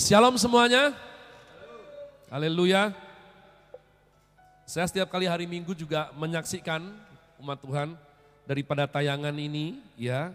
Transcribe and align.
Shalom 0.00 0.40
semuanya. 0.40 0.96
Haleluya. 2.32 2.96
Saya 4.64 4.88
setiap 4.88 5.12
kali 5.12 5.28
hari 5.28 5.44
Minggu 5.44 5.76
juga 5.76 6.08
menyaksikan 6.16 6.80
umat 7.36 7.60
Tuhan 7.60 7.92
daripada 8.48 8.88
tayangan 8.88 9.36
ini 9.36 9.76
ya. 10.00 10.32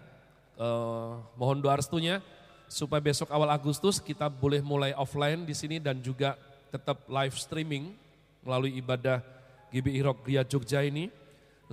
Eh, 0.54 1.12
mohon 1.34 1.66
doa 1.66 1.82
restunya 1.82 2.22
supaya 2.70 3.02
besok 3.02 3.34
awal 3.34 3.50
Agustus 3.50 3.98
kita 3.98 4.30
boleh 4.30 4.62
mulai 4.62 4.94
offline 4.94 5.50
di 5.50 5.58
sini 5.58 5.82
dan 5.82 5.98
juga 5.98 6.38
tetap 6.70 7.02
live 7.10 7.34
streaming 7.34 7.90
melalui 8.46 8.78
ibadah 8.78 9.26
GBI 9.74 10.06
Rock 10.06 10.30
Gria 10.30 10.46
Jogja 10.46 10.86
ini. 10.86 11.10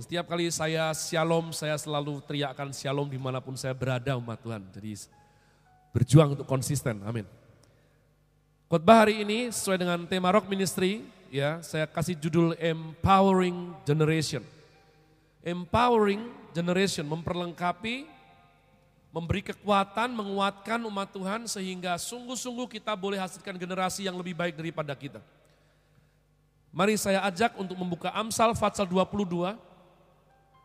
Setiap 0.01 0.33
kali 0.33 0.49
saya 0.49 0.89
shalom, 0.97 1.53
saya 1.53 1.77
selalu 1.77 2.25
teriakkan 2.25 2.73
shalom 2.73 3.05
di 3.05 3.21
mana 3.21 3.37
pun 3.37 3.53
saya 3.53 3.77
berada 3.77 4.17
umat 4.17 4.41
Tuhan. 4.41 4.65
Jadi 4.73 4.97
berjuang 5.93 6.33
untuk 6.33 6.49
konsisten, 6.49 6.97
amin. 7.05 7.42
Khotbah 8.71 9.03
hari 9.03 9.21
ini 9.27 9.51
sesuai 9.51 9.75
dengan 9.75 9.99
tema 10.07 10.31
Rock 10.31 10.47
Ministry, 10.47 11.03
ya 11.27 11.59
saya 11.59 11.83
kasih 11.83 12.15
judul 12.15 12.55
Empowering 12.55 13.75
Generation. 13.83 14.41
Empowering 15.43 16.23
Generation 16.55 17.03
memperlengkapi, 17.03 18.07
memberi 19.11 19.41
kekuatan, 19.43 20.15
menguatkan 20.15 20.79
umat 20.87 21.11
Tuhan 21.11 21.45
sehingga 21.45 21.99
sungguh-sungguh 21.99 22.71
kita 22.79 22.95
boleh 22.95 23.19
hasilkan 23.19 23.59
generasi 23.59 24.07
yang 24.07 24.15
lebih 24.15 24.33
baik 24.33 24.55
daripada 24.55 24.95
kita. 24.95 25.19
Mari 26.73 26.97
saya 26.97 27.21
ajak 27.29 27.59
untuk 27.59 27.77
membuka 27.77 28.09
Amsal 28.15 28.57
Fatsal 28.57 28.89
22. 28.89 29.53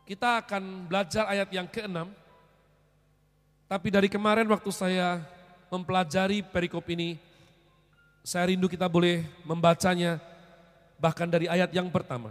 Kita 0.09 0.41
akan 0.41 0.89
belajar 0.89 1.29
ayat 1.29 1.53
yang 1.53 1.69
ke-6. 1.69 2.09
Tapi 3.69 3.89
dari 3.93 4.09
kemarin 4.09 4.49
waktu 4.49 4.73
saya 4.73 5.21
mempelajari 5.69 6.41
perikop 6.41 6.89
ini, 6.89 7.21
saya 8.29 8.53
rindu 8.53 8.69
kita 8.69 8.85
boleh 8.85 9.25
membacanya 9.41 10.21
bahkan 11.01 11.25
dari 11.25 11.49
ayat 11.49 11.73
yang 11.73 11.89
pertama. 11.89 12.29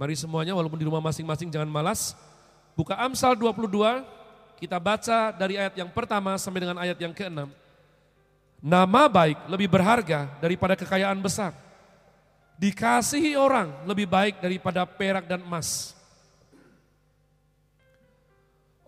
Mari 0.00 0.16
semuanya 0.16 0.56
walaupun 0.56 0.80
di 0.80 0.88
rumah 0.88 1.04
masing-masing 1.04 1.52
jangan 1.52 1.68
malas. 1.68 2.16
Buka 2.72 2.96
Amsal 2.96 3.36
22, 3.36 3.68
kita 4.56 4.80
baca 4.80 5.28
dari 5.36 5.60
ayat 5.60 5.76
yang 5.76 5.92
pertama 5.92 6.40
sampai 6.40 6.64
dengan 6.64 6.80
ayat 6.80 6.96
yang 6.96 7.12
keenam. 7.12 7.52
Nama 8.64 9.12
baik 9.12 9.44
lebih 9.52 9.68
berharga 9.68 10.32
daripada 10.40 10.72
kekayaan 10.72 11.20
besar. 11.20 11.52
Dikasihi 12.56 13.36
orang 13.36 13.84
lebih 13.84 14.08
baik 14.08 14.40
daripada 14.40 14.88
perak 14.88 15.28
dan 15.28 15.44
emas. 15.44 15.92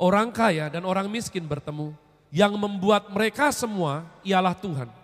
Orang 0.01 0.33
kaya 0.33 0.73
dan 0.73 0.89
orang 0.89 1.13
miskin 1.13 1.45
bertemu. 1.45 1.93
Yang 2.33 2.57
membuat 2.57 3.13
mereka 3.13 3.53
semua 3.53 4.09
ialah 4.25 4.57
Tuhan. 4.57 5.04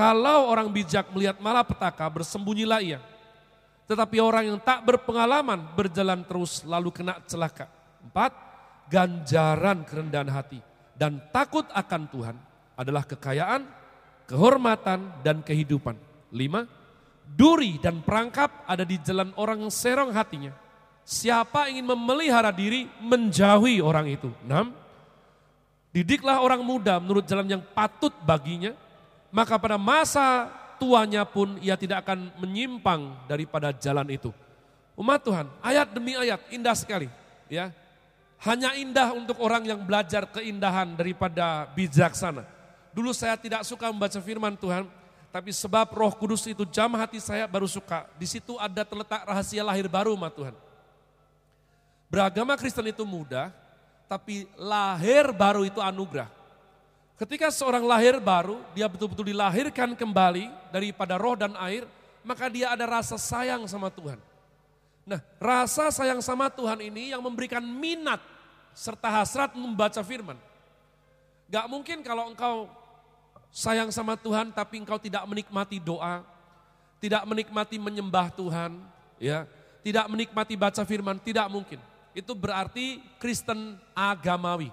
Kalau 0.00 0.48
orang 0.48 0.72
bijak 0.72 1.12
melihat 1.12 1.36
malapetaka, 1.44 2.08
bersembunyilah 2.08 2.80
ia. 2.80 3.04
Tetapi 3.84 4.16
orang 4.16 4.48
yang 4.48 4.56
tak 4.56 4.80
berpengalaman 4.80 5.60
berjalan 5.76 6.24
terus 6.24 6.64
lalu 6.64 6.88
kena 6.88 7.20
celaka. 7.28 7.68
Empat, 8.00 8.32
ganjaran 8.88 9.84
kerendahan 9.84 10.32
hati 10.32 10.64
dan 10.96 11.20
takut 11.28 11.68
akan 11.76 12.08
Tuhan 12.08 12.36
adalah 12.80 13.04
kekayaan, 13.04 13.68
kehormatan, 14.24 15.20
dan 15.20 15.44
kehidupan. 15.44 16.00
Lima, 16.32 16.64
duri 17.28 17.76
dan 17.76 18.00
perangkap 18.00 18.64
ada 18.64 18.88
di 18.88 18.96
jalan 19.04 19.36
orang 19.36 19.68
serong 19.68 20.16
hatinya. 20.16 20.56
Siapa 21.04 21.68
ingin 21.68 21.84
memelihara 21.84 22.48
diri, 22.48 22.88
menjauhi 23.04 23.84
orang 23.84 24.08
itu. 24.16 24.32
Enam, 24.48 24.72
didiklah 25.92 26.40
orang 26.40 26.64
muda 26.64 26.96
menurut 26.96 27.28
jalan 27.28 27.52
yang 27.52 27.62
patut 27.76 28.16
baginya, 28.24 28.72
maka 29.30 29.56
pada 29.56 29.78
masa 29.78 30.50
tuanya 30.76 31.22
pun 31.26 31.58
ia 31.62 31.78
tidak 31.78 32.06
akan 32.06 32.34
menyimpang 32.42 33.14
daripada 33.30 33.70
jalan 33.70 34.06
itu. 34.10 34.30
Umat 34.98 35.22
Tuhan, 35.24 35.46
ayat 35.64 35.88
demi 35.94 36.12
ayat 36.18 36.40
indah 36.52 36.76
sekali, 36.76 37.08
ya. 37.48 37.72
Hanya 38.40 38.72
indah 38.72 39.12
untuk 39.12 39.36
orang 39.40 39.68
yang 39.68 39.80
belajar 39.84 40.24
keindahan 40.28 40.96
daripada 40.96 41.68
bijaksana. 41.76 42.44
Dulu 42.90 43.12
saya 43.12 43.36
tidak 43.36 43.62
suka 43.68 43.92
membaca 43.92 44.16
firman 44.16 44.56
Tuhan, 44.56 44.88
tapi 45.28 45.52
sebab 45.52 45.92
Roh 45.92 46.16
Kudus 46.16 46.48
itu 46.48 46.64
jam 46.66 46.90
hati 46.96 47.20
saya 47.20 47.44
baru 47.46 47.68
suka. 47.68 48.08
Di 48.16 48.26
situ 48.26 48.56
ada 48.56 48.82
terletak 48.82 49.28
rahasia 49.28 49.62
lahir 49.62 49.86
baru 49.86 50.16
umat 50.16 50.32
Tuhan. 50.32 50.56
Beragama 52.10 52.58
Kristen 52.58 52.90
itu 52.90 53.06
mudah, 53.06 53.54
tapi 54.10 54.50
lahir 54.58 55.30
baru 55.30 55.62
itu 55.62 55.78
anugerah. 55.78 56.39
Ketika 57.20 57.52
seorang 57.52 57.84
lahir 57.84 58.16
baru, 58.16 58.64
dia 58.72 58.88
betul-betul 58.88 59.28
dilahirkan 59.28 59.92
kembali 59.92 60.48
daripada 60.72 61.20
roh 61.20 61.36
dan 61.36 61.52
air, 61.60 61.84
maka 62.24 62.48
dia 62.48 62.72
ada 62.72 62.88
rasa 62.88 63.20
sayang 63.20 63.68
sama 63.68 63.92
Tuhan. 63.92 64.16
Nah, 65.04 65.20
rasa 65.36 65.92
sayang 65.92 66.24
sama 66.24 66.48
Tuhan 66.48 66.80
ini 66.80 67.12
yang 67.12 67.20
memberikan 67.20 67.60
minat 67.60 68.24
serta 68.72 69.20
hasrat 69.20 69.52
membaca 69.52 70.00
firman. 70.00 70.40
Gak 71.52 71.68
mungkin 71.68 72.00
kalau 72.00 72.32
engkau 72.32 72.72
sayang 73.52 73.92
sama 73.92 74.16
Tuhan 74.16 74.48
tapi 74.56 74.80
engkau 74.80 74.96
tidak 74.96 75.20
menikmati 75.28 75.76
doa, 75.76 76.24
tidak 77.04 77.20
menikmati 77.28 77.76
menyembah 77.76 78.32
Tuhan, 78.32 78.80
ya, 79.20 79.44
tidak 79.84 80.08
menikmati 80.08 80.56
baca 80.56 80.88
firman, 80.88 81.20
tidak 81.20 81.52
mungkin. 81.52 81.84
Itu 82.16 82.32
berarti 82.32 82.96
Kristen 83.20 83.76
agamawi. 83.92 84.72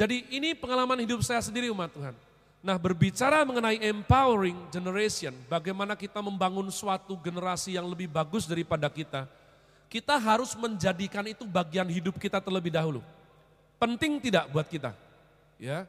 Jadi 0.00 0.24
ini 0.32 0.56
pengalaman 0.56 0.96
hidup 1.04 1.20
saya 1.20 1.44
sendiri 1.44 1.68
umat 1.68 1.92
Tuhan. 1.92 2.16
Nah 2.64 2.80
berbicara 2.80 3.44
mengenai 3.44 3.76
empowering 3.84 4.56
generation, 4.72 5.36
bagaimana 5.44 5.92
kita 5.92 6.24
membangun 6.24 6.72
suatu 6.72 7.20
generasi 7.20 7.76
yang 7.76 7.84
lebih 7.84 8.08
bagus 8.08 8.48
daripada 8.48 8.88
kita, 8.88 9.28
kita 9.92 10.16
harus 10.16 10.56
menjadikan 10.56 11.28
itu 11.28 11.44
bagian 11.44 11.84
hidup 11.84 12.16
kita 12.16 12.40
terlebih 12.40 12.72
dahulu. 12.72 13.04
Penting 13.76 14.24
tidak 14.24 14.48
buat 14.48 14.64
kita? 14.64 14.96
Ya, 15.60 15.84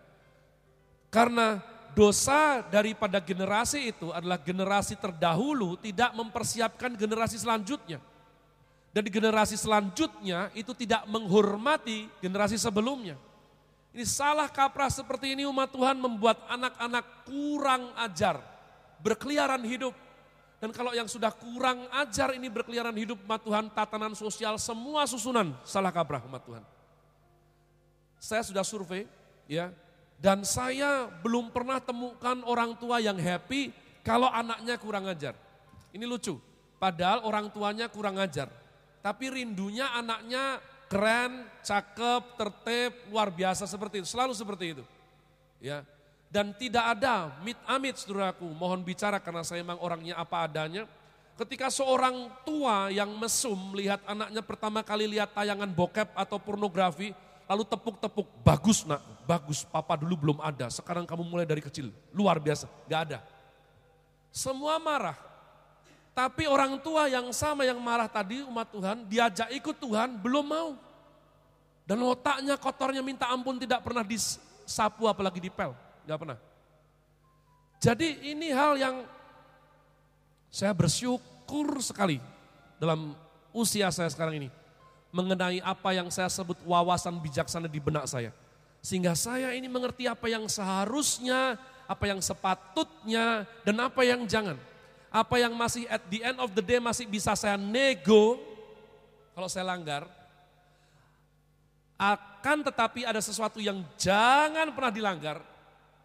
karena 1.07 1.63
dosa 1.95 2.67
daripada 2.67 3.23
generasi 3.23 3.95
itu 3.95 4.11
adalah 4.11 4.35
generasi 4.35 4.99
terdahulu 4.99 5.79
tidak 5.79 6.11
mempersiapkan 6.19 6.99
generasi 6.99 7.39
selanjutnya. 7.39 8.03
Dan 8.91 9.07
generasi 9.07 9.55
selanjutnya 9.55 10.51
itu 10.51 10.75
tidak 10.75 11.07
menghormati 11.07 12.11
generasi 12.19 12.59
sebelumnya. 12.59 13.15
Ini 13.91 14.07
salah 14.07 14.47
kaprah 14.47 14.87
seperti 14.87 15.35
ini 15.35 15.43
umat 15.43 15.67
Tuhan 15.75 15.99
membuat 15.99 16.39
anak-anak 16.47 17.27
kurang 17.27 17.91
ajar, 17.99 18.39
berkeliaran 19.03 19.59
hidup. 19.67 19.91
Dan 20.63 20.71
kalau 20.71 20.95
yang 20.95 21.11
sudah 21.11 21.33
kurang 21.33 21.89
ajar 21.99 22.31
ini 22.31 22.47
berkeliaran 22.47 22.95
hidup 22.95 23.19
umat 23.27 23.43
Tuhan, 23.43 23.67
tatanan 23.75 24.15
sosial 24.15 24.55
semua 24.55 25.03
susunan 25.03 25.51
salah 25.67 25.91
kaprah 25.91 26.23
umat 26.23 26.39
Tuhan. 26.39 26.63
Saya 28.21 28.45
sudah 28.47 28.63
survei 28.63 29.09
ya, 29.49 29.73
dan 30.21 30.45
saya 30.47 31.09
belum 31.25 31.49
pernah 31.51 31.81
temukan 31.81 32.45
orang 32.47 32.77
tua 32.77 33.01
yang 33.01 33.17
happy 33.17 33.73
kalau 34.05 34.29
anaknya 34.29 34.77
kurang 34.77 35.09
ajar. 35.09 35.35
Ini 35.91 36.05
lucu, 36.07 36.37
padahal 36.79 37.25
orang 37.27 37.51
tuanya 37.51 37.91
kurang 37.91 38.21
ajar. 38.21 38.47
Tapi 39.01 39.33
rindunya 39.33 39.89
anaknya 39.97 40.61
keren, 40.91 41.47
cakep, 41.63 42.23
tertib, 42.35 42.91
luar 43.07 43.31
biasa 43.31 43.63
seperti 43.63 44.03
itu, 44.03 44.11
selalu 44.11 44.35
seperti 44.35 44.75
itu. 44.75 44.83
Ya. 45.63 45.87
Dan 46.27 46.51
tidak 46.51 46.99
ada 46.99 47.31
mit 47.39 47.55
amit 47.63 47.95
saudaraku, 47.95 48.43
mohon 48.51 48.83
bicara 48.83 49.23
karena 49.23 49.47
saya 49.47 49.63
memang 49.63 49.79
orangnya 49.79 50.19
apa 50.19 50.43
adanya. 50.43 50.83
Ketika 51.39 51.71
seorang 51.71 52.27
tua 52.43 52.91
yang 52.91 53.07
mesum 53.15 53.55
melihat 53.71 54.03
anaknya 54.03 54.43
pertama 54.43 54.83
kali 54.83 55.07
lihat 55.07 55.31
tayangan 55.31 55.71
bokep 55.71 56.11
atau 56.11 56.37
pornografi, 56.37 57.15
lalu 57.47 57.63
tepuk-tepuk, 57.67 58.27
bagus 58.43 58.83
nak, 58.83 58.99
bagus, 59.23 59.63
papa 59.63 59.95
dulu 59.95 60.27
belum 60.27 60.37
ada, 60.43 60.67
sekarang 60.67 61.07
kamu 61.07 61.23
mulai 61.23 61.47
dari 61.47 61.63
kecil, 61.63 61.89
luar 62.11 62.39
biasa, 62.39 62.67
gak 62.87 63.01
ada. 63.11 63.19
Semua 64.31 64.79
marah, 64.79 65.19
tapi 66.11 66.43
orang 66.43 66.75
tua 66.83 67.07
yang 67.07 67.31
sama 67.31 67.63
yang 67.63 67.79
marah 67.79 68.11
tadi 68.11 68.43
umat 68.43 68.67
Tuhan, 68.67 69.07
diajak 69.07 69.49
ikut 69.55 69.75
Tuhan, 69.79 70.19
belum 70.19 70.43
mau. 70.43 70.69
Dan 71.91 71.99
otaknya 72.07 72.55
kotornya 72.55 73.03
minta 73.03 73.27
ampun 73.27 73.59
tidak 73.59 73.83
pernah 73.83 73.99
disapu 73.99 75.11
apalagi 75.11 75.43
dipel. 75.43 75.75
Gak 76.07 76.15
pernah. 76.23 76.39
Jadi 77.83 78.31
ini 78.31 78.47
hal 78.55 78.79
yang 78.79 79.03
saya 80.47 80.71
bersyukur 80.71 81.67
sekali 81.83 82.23
dalam 82.79 83.11
usia 83.51 83.91
saya 83.91 84.07
sekarang 84.07 84.39
ini. 84.39 84.49
Mengenai 85.11 85.59
apa 85.59 85.91
yang 85.91 86.07
saya 86.07 86.31
sebut 86.31 86.55
wawasan 86.63 87.19
bijaksana 87.19 87.67
di 87.67 87.83
benak 87.83 88.07
saya. 88.07 88.31
Sehingga 88.79 89.11
saya 89.11 89.51
ini 89.51 89.67
mengerti 89.67 90.07
apa 90.07 90.31
yang 90.31 90.47
seharusnya, 90.47 91.59
apa 91.83 92.07
yang 92.07 92.23
sepatutnya, 92.23 93.43
dan 93.67 93.75
apa 93.83 94.07
yang 94.07 94.23
jangan 94.23 94.55
apa 95.11 95.35
yang 95.43 95.51
masih 95.51 95.83
at 95.91 95.99
the 96.07 96.23
end 96.23 96.39
of 96.39 96.55
the 96.55 96.63
day 96.63 96.79
masih 96.79 97.03
bisa 97.03 97.35
saya 97.35 97.59
nego 97.59 98.39
kalau 99.35 99.51
saya 99.51 99.67
langgar, 99.67 100.07
akan 102.01 102.65
tetapi 102.65 103.05
ada 103.05 103.21
sesuatu 103.21 103.61
yang 103.61 103.85
jangan 103.93 104.73
pernah 104.73 104.89
dilanggar, 104.89 105.37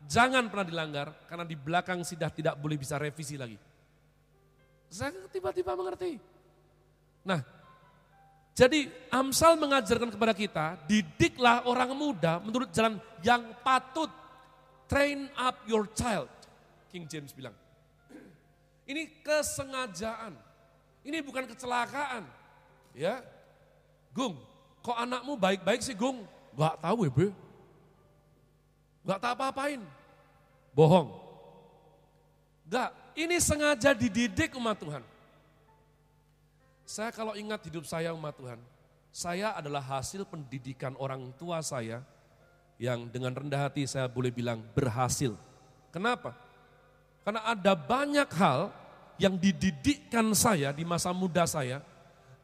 Jangan 0.07 0.47
pernah 0.47 0.67
dilanggar 0.67 1.09
karena 1.27 1.43
di 1.43 1.59
belakang 1.59 2.07
sudah 2.07 2.31
tidak 2.31 2.55
boleh 2.63 2.79
bisa 2.79 2.95
revisi 2.95 3.35
lagi. 3.35 3.59
Saya 4.87 5.11
tiba-tiba 5.35 5.75
mengerti. 5.75 6.15
Nah, 7.27 7.43
jadi 8.55 8.87
Amsal 9.11 9.59
mengajarkan 9.59 10.15
kepada 10.15 10.31
kita, 10.31 10.67
didiklah 10.87 11.67
orang 11.67 11.91
muda 11.99 12.39
menurut 12.39 12.71
jalan 12.71 13.03
yang 13.21 13.51
patut. 13.67 14.09
Train 14.87 15.27
up 15.35 15.67
your 15.67 15.91
child. 15.91 16.31
King 16.95 17.11
James 17.11 17.35
bilang. 17.35 17.51
Ini 18.87 19.27
kesengajaan. 19.27 20.39
Ini 21.03 21.19
bukan 21.27 21.51
kecelakaan. 21.51 22.23
Ya. 22.95 23.19
Gung, 24.15 24.39
kok 24.87 24.95
anakmu 24.95 25.35
baik-baik 25.35 25.83
sih 25.83 25.99
Gung? 25.99 26.23
Gak 26.55 26.79
tahu 26.79 27.03
ya, 27.03 27.11
Bro. 27.11 27.31
Gak 29.03 29.19
tak 29.19 29.33
apa-apain. 29.35 29.83
Bohong. 30.71 31.11
Gak, 32.71 32.95
ini 33.19 33.43
sengaja 33.43 33.91
dididik 33.99 34.55
umat 34.55 34.79
Tuhan. 34.79 35.03
Saya 36.87 37.11
kalau 37.11 37.35
ingat 37.35 37.67
hidup 37.67 37.83
saya 37.83 38.15
umat 38.15 38.39
Tuhan, 38.39 38.63
saya 39.11 39.59
adalah 39.59 39.83
hasil 39.83 40.23
pendidikan 40.23 40.95
orang 41.03 41.35
tua 41.35 41.59
saya 41.67 42.07
yang 42.79 43.11
dengan 43.11 43.35
rendah 43.35 43.67
hati 43.67 43.83
saya 43.91 44.07
boleh 44.07 44.31
bilang 44.31 44.63
berhasil. 44.71 45.35
Kenapa? 45.91 46.37
Karena 47.27 47.43
ada 47.43 47.75
banyak 47.75 48.31
hal 48.39 48.71
yang 49.19 49.35
dididikkan 49.35 50.31
saya 50.37 50.71
di 50.71 50.87
masa 50.87 51.11
muda 51.11 51.43
saya 51.43 51.83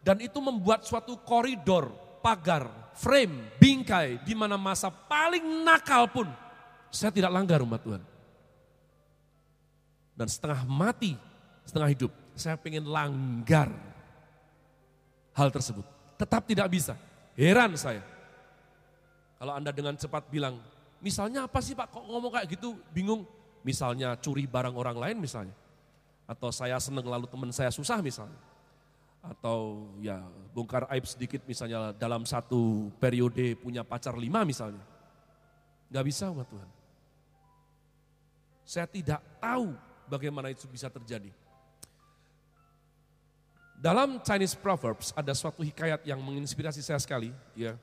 dan 0.02 0.18
itu 0.18 0.42
membuat 0.42 0.82
suatu 0.82 1.14
koridor, 1.22 1.94
pagar, 2.22 2.70
frame, 2.94 3.50
bingkai 3.58 4.22
di 4.22 4.32
mana 4.32 4.54
masa 4.54 4.88
paling 4.88 5.42
nakal 5.66 6.06
pun 6.06 6.30
saya 6.92 7.10
tidak 7.10 7.34
langgar 7.34 7.58
umat 7.66 7.82
Tuhan. 7.82 8.02
Dan 10.12 10.28
setengah 10.28 10.62
mati, 10.68 11.18
setengah 11.66 11.88
hidup, 11.90 12.12
saya 12.38 12.54
pengen 12.54 12.86
langgar 12.86 13.72
hal 15.32 15.48
tersebut. 15.48 15.82
Tetap 16.20 16.44
tidak 16.44 16.68
bisa. 16.68 16.94
Heran 17.34 17.74
saya. 17.80 18.04
Kalau 19.40 19.56
Anda 19.56 19.72
dengan 19.72 19.96
cepat 19.96 20.28
bilang, 20.28 20.60
misalnya 21.00 21.48
apa 21.48 21.58
sih 21.64 21.72
Pak 21.72 21.90
kok 21.90 22.04
ngomong 22.04 22.38
kayak 22.38 22.54
gitu, 22.54 22.76
bingung. 22.92 23.24
Misalnya 23.64 24.14
curi 24.20 24.44
barang 24.44 24.76
orang 24.76 25.00
lain 25.00 25.16
misalnya. 25.18 25.56
Atau 26.28 26.52
saya 26.52 26.76
seneng 26.78 27.08
lalu 27.08 27.26
teman 27.26 27.50
saya 27.50 27.72
susah 27.72 27.98
misalnya. 28.04 28.36
Atau 29.22 29.86
ya 30.02 30.18
bongkar 30.50 30.90
aib 30.90 31.06
sedikit 31.06 31.46
misalnya 31.46 31.94
dalam 31.94 32.26
satu 32.26 32.90
periode 32.98 33.54
punya 33.54 33.86
pacar 33.86 34.18
lima 34.18 34.42
misalnya. 34.42 34.82
Gak 35.92 36.06
bisa 36.08 36.28
umat 36.34 36.48
Tuhan. 36.50 36.70
Saya 38.66 38.86
tidak 38.88 39.20
tahu 39.38 39.76
bagaimana 40.10 40.50
itu 40.50 40.66
bisa 40.66 40.90
terjadi. 40.90 41.30
Dalam 43.82 44.22
Chinese 44.22 44.54
Proverbs 44.54 45.10
ada 45.10 45.34
suatu 45.34 45.66
hikayat 45.66 46.06
yang 46.06 46.22
menginspirasi 46.22 46.78
saya 46.86 47.02
sekali. 47.02 47.34
Ya, 47.58 47.74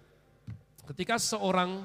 ketika 0.87 1.19
seorang 1.19 1.83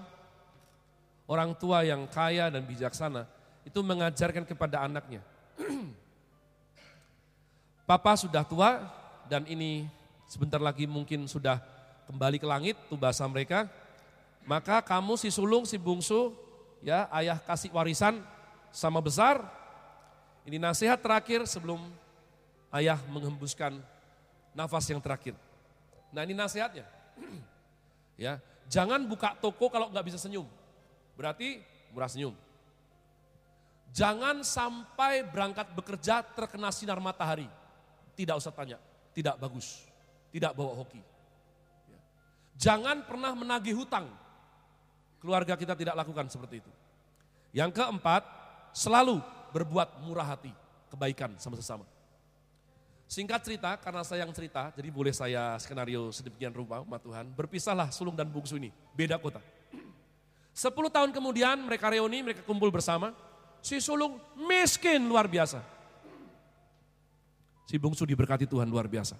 orang 1.26 1.50
tua 1.58 1.82
yang 1.82 2.06
kaya 2.06 2.46
dan 2.46 2.62
bijaksana 2.62 3.26
itu 3.66 3.82
mengajarkan 3.82 4.46
kepada 4.46 4.86
anaknya, 4.86 5.18
Papa 7.90 8.14
sudah 8.14 8.46
tua 8.46 8.86
dan 9.28 9.48
ini 9.48 9.88
sebentar 10.28 10.60
lagi 10.60 10.88
mungkin 10.88 11.28
sudah 11.28 11.60
kembali 12.08 12.36
ke 12.40 12.46
langit, 12.46 12.76
tuh 12.88 12.98
bahasa 12.98 13.24
mereka. 13.28 13.68
Maka 14.44 14.84
kamu 14.84 15.16
si 15.16 15.32
sulung, 15.32 15.64
si 15.64 15.80
bungsu, 15.80 16.36
ya 16.84 17.08
ayah 17.16 17.40
kasih 17.40 17.72
warisan 17.72 18.20
sama 18.68 19.00
besar. 19.00 19.40
Ini 20.44 20.60
nasihat 20.60 21.00
terakhir 21.00 21.48
sebelum 21.48 21.80
ayah 22.76 23.00
menghembuskan 23.08 23.80
nafas 24.52 24.84
yang 24.92 25.00
terakhir. 25.00 25.32
Nah 26.12 26.20
ini 26.28 26.36
nasihatnya. 26.36 26.84
ya, 28.20 28.36
jangan 28.68 29.00
buka 29.08 29.32
toko 29.40 29.72
kalau 29.72 29.88
nggak 29.88 30.12
bisa 30.12 30.20
senyum. 30.20 30.44
Berarti 31.16 31.64
murah 31.96 32.12
senyum. 32.12 32.36
Jangan 33.94 34.42
sampai 34.42 35.22
berangkat 35.24 35.70
bekerja 35.72 36.20
terkena 36.34 36.68
sinar 36.74 36.98
matahari. 36.98 37.46
Tidak 38.18 38.34
usah 38.34 38.50
tanya, 38.50 38.78
tidak 39.14 39.38
bagus. 39.38 39.86
Tidak 40.34 40.50
bawa 40.52 40.74
hoki. 40.82 40.98
Ya. 41.86 42.00
Jangan 42.58 43.06
pernah 43.06 43.32
menagih 43.38 43.78
hutang. 43.78 44.10
Keluarga 45.22 45.54
kita 45.54 45.72
tidak 45.78 45.94
lakukan 45.94 46.26
seperti 46.28 46.60
itu. 46.60 46.72
Yang 47.54 47.78
keempat, 47.80 48.26
selalu 48.74 49.22
berbuat 49.54 50.02
murah 50.02 50.26
hati, 50.26 50.50
kebaikan 50.90 51.38
sama 51.38 51.54
sesama. 51.54 51.86
Singkat 53.06 53.40
cerita, 53.46 53.70
karena 53.78 54.02
saya 54.02 54.26
yang 54.26 54.34
cerita, 54.34 54.74
jadi 54.74 54.90
boleh 54.90 55.14
saya 55.14 55.54
skenario 55.62 56.10
sedemikian 56.10 56.50
rupa 56.50 56.82
umat 56.82 56.98
Tuhan. 56.98 57.30
Berpisahlah 57.30 57.94
sulung 57.94 58.18
dan 58.18 58.26
bungsu 58.26 58.58
ini, 58.58 58.74
beda 58.90 59.22
kota. 59.22 59.38
Sepuluh 60.50 60.90
tahun 60.90 61.14
kemudian 61.14 61.62
mereka 61.62 61.94
reuni, 61.94 62.26
mereka 62.26 62.42
kumpul 62.42 62.74
bersama. 62.74 63.14
Si 63.62 63.78
sulung 63.78 64.18
miskin 64.34 65.02
luar 65.06 65.30
biasa. 65.30 65.73
Si 67.64 67.80
bungsu 67.80 68.04
diberkati 68.04 68.44
Tuhan 68.44 68.68
luar 68.68 68.84
biasa. 68.84 69.16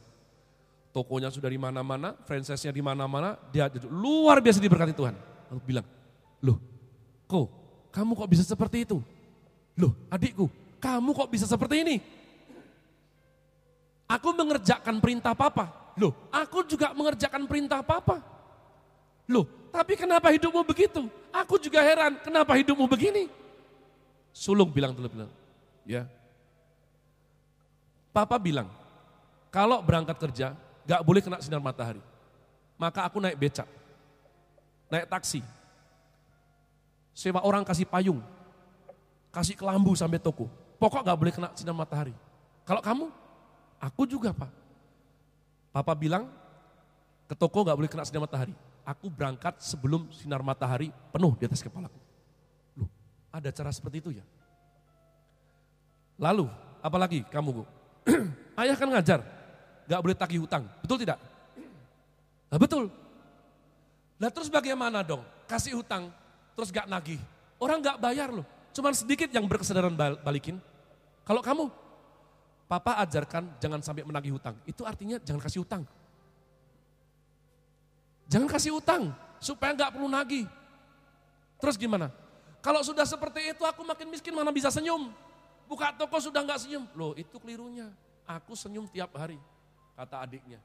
Tokonya 0.94 1.32
sudah 1.32 1.50
di 1.50 1.58
mana-mana, 1.58 2.14
franchise-nya 2.22 2.70
di 2.70 2.78
mana-mana, 2.78 3.34
dia 3.50 3.66
luar 3.90 4.38
biasa 4.38 4.62
diberkati 4.62 4.94
Tuhan. 4.94 5.14
Lalu 5.50 5.60
bilang, 5.66 5.86
loh 6.38 6.58
kok 7.26 7.50
kamu 7.90 8.14
kok 8.14 8.30
bisa 8.30 8.44
seperti 8.46 8.86
itu? 8.86 9.02
Loh 9.74 9.92
adikku, 10.06 10.46
kamu 10.78 11.10
kok 11.10 11.30
bisa 11.34 11.50
seperti 11.50 11.82
ini? 11.82 11.96
Aku 14.06 14.30
mengerjakan 14.36 15.00
perintah 15.00 15.34
papa. 15.34 15.94
Loh, 15.98 16.12
aku 16.30 16.62
juga 16.66 16.92
mengerjakan 16.92 17.46
perintah 17.48 17.80
papa. 17.80 18.20
Loh, 19.26 19.48
tapi 19.72 19.96
kenapa 19.96 20.30
hidupmu 20.30 20.62
begitu? 20.62 21.08
Aku 21.32 21.56
juga 21.58 21.80
heran, 21.80 22.20
kenapa 22.20 22.54
hidupmu 22.54 22.84
begini? 22.86 23.26
Sulung 24.34 24.70
bilang 24.70 24.92
dulu 24.92 25.08
bilang, 25.10 25.30
ya. 25.86 26.06
Papa 28.14 28.38
bilang, 28.38 28.70
kalau 29.50 29.82
berangkat 29.82 30.14
kerja, 30.14 30.54
gak 30.86 31.02
boleh 31.02 31.18
kena 31.18 31.42
sinar 31.42 31.58
matahari. 31.58 31.98
Maka 32.78 33.02
aku 33.02 33.18
naik 33.18 33.34
becak, 33.34 33.66
naik 34.86 35.10
taksi, 35.10 35.42
sewa 37.10 37.42
orang 37.42 37.66
kasih 37.66 37.90
payung, 37.90 38.22
kasih 39.34 39.58
kelambu 39.58 39.98
sampai 39.98 40.22
toko. 40.22 40.46
Pokok 40.78 41.02
gak 41.02 41.18
boleh 41.18 41.34
kena 41.34 41.50
sinar 41.58 41.74
matahari. 41.74 42.14
Kalau 42.62 42.78
kamu, 42.78 43.10
Aku 43.84 44.08
juga 44.08 44.32
pak. 44.32 44.48
Papa 45.68 45.92
bilang 45.92 46.30
ke 47.28 47.36
toko 47.36 47.60
gak 47.66 47.76
boleh 47.76 47.90
kena 47.90 48.08
sinar 48.08 48.24
matahari. 48.24 48.56
Aku 48.84 49.12
berangkat 49.12 49.60
sebelum 49.60 50.08
sinar 50.12 50.40
matahari 50.40 50.88
penuh 51.12 51.36
di 51.36 51.44
atas 51.44 51.60
kepalaku. 51.60 52.00
Loh, 52.80 52.88
ada 53.28 53.48
cara 53.52 53.68
seperti 53.72 54.00
itu 54.00 54.10
ya? 54.16 54.24
Lalu, 56.16 56.48
apalagi 56.80 57.26
kamu? 57.28 57.64
Ayah 58.60 58.76
kan 58.76 58.88
ngajar, 58.88 59.20
gak 59.88 60.00
boleh 60.00 60.16
tagih 60.16 60.40
hutang. 60.44 60.64
Betul 60.84 61.00
tidak? 61.02 61.18
Nah, 62.52 62.58
betul. 62.60 62.86
Nah 64.20 64.30
terus 64.30 64.48
bagaimana 64.52 65.02
dong? 65.02 65.24
Kasih 65.50 65.74
hutang, 65.74 66.12
terus 66.54 66.70
gak 66.70 66.86
nagih. 66.86 67.18
Orang 67.58 67.82
gak 67.82 67.98
bayar 67.98 68.30
loh. 68.30 68.46
Cuman 68.74 68.94
sedikit 68.94 69.30
yang 69.30 69.46
berkesadaran 69.46 69.94
balikin. 70.22 70.58
Kalau 71.24 71.40
kamu, 71.40 71.70
Papa 72.64 72.96
ajarkan 73.04 73.60
jangan 73.60 73.80
sampai 73.84 74.02
menagih 74.08 74.34
hutang. 74.34 74.56
Itu 74.64 74.88
artinya 74.88 75.20
jangan 75.20 75.40
kasih 75.44 75.60
hutang. 75.62 75.84
Jangan 78.24 78.48
kasih 78.48 78.72
hutang 78.72 79.12
supaya 79.36 79.76
nggak 79.76 79.92
perlu 79.92 80.08
nagih. 80.08 80.48
Terus 81.60 81.76
gimana? 81.76 82.08
Kalau 82.64 82.80
sudah 82.80 83.04
seperti 83.04 83.52
itu 83.52 83.60
aku 83.60 83.84
makin 83.84 84.08
miskin 84.08 84.32
mana 84.32 84.48
bisa 84.48 84.72
senyum. 84.72 85.12
Buka 85.64 85.94
toko 85.96 86.20
sudah 86.20 86.44
nggak 86.44 86.60
senyum. 86.60 86.84
Loh 86.94 87.12
itu 87.16 87.36
kelirunya. 87.40 87.88
Aku 88.24 88.56
senyum 88.56 88.88
tiap 88.88 89.12
hari, 89.16 89.36
kata 89.96 90.24
adiknya. 90.24 90.60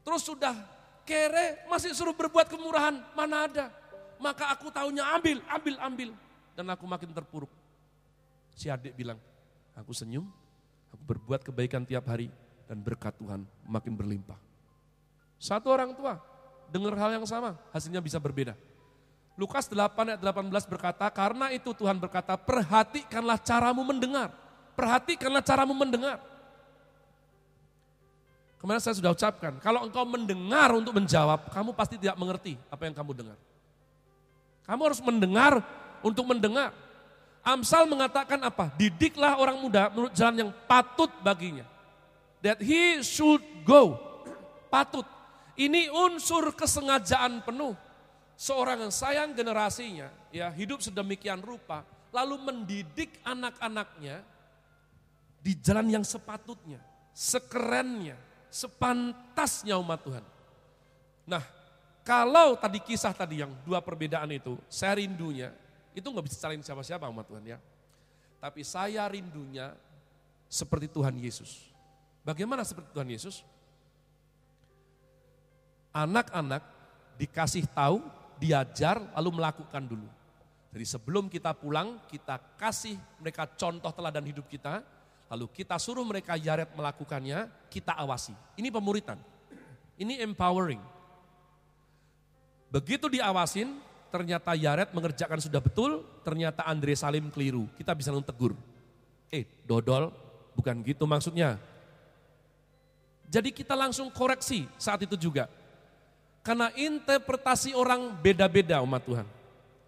Terus 0.00 0.24
sudah 0.24 0.56
kere 1.04 1.68
masih 1.68 1.92
suruh 1.92 2.16
berbuat 2.16 2.48
kemurahan, 2.48 2.96
mana 3.12 3.44
ada. 3.44 3.66
Maka 4.16 4.48
aku 4.52 4.72
tahunya 4.72 5.04
ambil, 5.16 5.38
ambil, 5.48 5.74
ambil. 5.80 6.10
Dan 6.56 6.66
aku 6.72 6.84
makin 6.88 7.12
terpuruk. 7.12 7.52
Si 8.56 8.68
adik 8.68 8.96
bilang, 8.96 9.16
aku 9.76 9.92
senyum, 9.92 10.28
Aku 10.94 11.02
berbuat 11.06 11.40
kebaikan 11.46 11.86
tiap 11.86 12.06
hari 12.10 12.30
dan 12.66 12.82
berkat 12.82 13.14
Tuhan 13.18 13.46
makin 13.66 13.94
berlimpah. 13.94 14.38
Satu 15.40 15.70
orang 15.70 15.94
tua 15.94 16.18
dengar 16.68 16.94
hal 16.98 17.10
yang 17.18 17.26
sama, 17.26 17.56
hasilnya 17.70 18.02
bisa 18.02 18.18
berbeda. 18.18 18.54
Lukas 19.40 19.64
8 19.72 19.88
ayat 20.04 20.20
18 20.20 20.52
berkata, 20.68 21.08
karena 21.08 21.48
itu 21.48 21.72
Tuhan 21.72 21.96
berkata, 21.96 22.36
perhatikanlah 22.36 23.40
caramu 23.40 23.80
mendengar. 23.80 24.28
Perhatikanlah 24.76 25.40
caramu 25.40 25.72
mendengar. 25.72 26.20
Kemarin 28.60 28.84
saya 28.84 29.00
sudah 29.00 29.16
ucapkan, 29.16 29.56
kalau 29.64 29.88
engkau 29.88 30.04
mendengar 30.04 30.76
untuk 30.76 30.92
menjawab, 30.92 31.48
kamu 31.56 31.72
pasti 31.72 31.96
tidak 31.96 32.20
mengerti 32.20 32.60
apa 32.68 32.84
yang 32.84 32.92
kamu 32.92 33.16
dengar. 33.16 33.38
Kamu 34.68 34.80
harus 34.84 35.00
mendengar 35.00 35.64
untuk 36.04 36.28
mendengar. 36.28 36.76
Amsal 37.40 37.88
mengatakan 37.88 38.36
apa? 38.44 38.68
Didiklah 38.76 39.40
orang 39.40 39.56
muda 39.56 39.88
menurut 39.88 40.12
jalan 40.12 40.36
yang 40.36 40.50
patut 40.68 41.08
baginya. 41.24 41.64
That 42.44 42.60
he 42.60 43.00
should 43.00 43.40
go. 43.64 43.96
Patut. 44.68 45.08
Ini 45.56 45.88
unsur 45.88 46.52
kesengajaan 46.52 47.40
penuh. 47.40 47.72
Seorang 48.40 48.88
yang 48.88 48.94
sayang 48.94 49.36
generasinya, 49.36 50.08
ya 50.32 50.48
hidup 50.48 50.80
sedemikian 50.80 51.44
rupa, 51.44 51.84
lalu 52.08 52.40
mendidik 52.40 53.20
anak-anaknya 53.20 54.24
di 55.44 55.52
jalan 55.60 56.00
yang 56.00 56.00
sepatutnya, 56.00 56.80
sekerennya, 57.12 58.16
sepantasnya 58.48 59.76
umat 59.76 60.00
Tuhan. 60.00 60.24
Nah, 61.28 61.44
kalau 62.00 62.56
tadi 62.56 62.80
kisah 62.80 63.12
tadi 63.12 63.44
yang 63.44 63.52
dua 63.60 63.84
perbedaan 63.84 64.32
itu, 64.32 64.56
saya 64.72 64.96
rindunya, 64.96 65.52
itu 65.92 66.08
nggak 66.08 66.24
bisa 66.24 66.40
cariin 66.40 66.64
siapa-siapa 66.64 67.12
umat 67.12 67.28
Tuhan 67.28 67.44
ya. 67.44 67.60
Tapi 68.40 68.64
saya 68.64 69.04
rindunya 69.04 69.76
seperti 70.48 70.88
Tuhan 70.88 71.12
Yesus. 71.20 71.68
Bagaimana 72.24 72.64
seperti 72.64 72.88
Tuhan 72.96 73.04
Yesus? 73.12 73.44
Anak-anak 75.92 76.64
dikasih 77.20 77.68
tahu, 77.68 78.00
diajar, 78.40 79.04
lalu 79.12 79.36
melakukan 79.36 79.84
dulu. 79.84 80.08
Jadi 80.72 80.86
sebelum 80.86 81.28
kita 81.28 81.52
pulang, 81.52 82.00
kita 82.08 82.40
kasih 82.56 82.96
mereka 83.20 83.44
contoh 83.44 83.92
teladan 83.92 84.24
hidup 84.24 84.48
kita, 84.48 84.80
lalu 85.28 85.46
kita 85.52 85.76
suruh 85.76 86.06
mereka 86.06 86.40
yaret 86.40 86.72
melakukannya, 86.72 87.46
kita 87.68 87.92
awasi. 88.00 88.32
Ini 88.56 88.72
pemuritan, 88.72 89.20
ini 90.00 90.24
empowering. 90.24 90.80
Begitu 92.70 93.10
diawasin, 93.10 93.82
ternyata 94.14 94.54
Yaret 94.54 94.94
mengerjakan 94.94 95.42
sudah 95.42 95.58
betul, 95.58 96.06
ternyata 96.22 96.62
Andre 96.62 96.94
Salim 96.94 97.26
keliru. 97.34 97.66
Kita 97.74 97.98
bisa 97.98 98.14
tegur. 98.22 98.54
Eh, 99.26 99.42
dodol, 99.66 100.14
bukan 100.54 100.78
gitu 100.86 101.02
maksudnya. 101.02 101.58
Jadi 103.30 103.54
kita 103.54 103.78
langsung 103.78 104.10
koreksi 104.10 104.66
saat 104.78 105.02
itu 105.02 105.18
juga. 105.18 105.50
Karena 106.40 106.72
interpretasi 106.72 107.76
orang 107.76 108.16
beda-beda 108.16 108.80
umat 108.80 109.04
Tuhan. 109.04 109.26